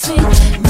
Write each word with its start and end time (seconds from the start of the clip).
free. 0.00 0.69